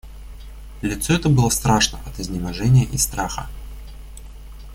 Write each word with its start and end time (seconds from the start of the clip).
Лицо 0.81 1.13
это 1.13 1.29
было 1.29 1.49
страшно 1.51 1.99
от 2.07 2.19
изнеможения 2.19 2.85
и 2.85 2.97
страха. 2.97 3.47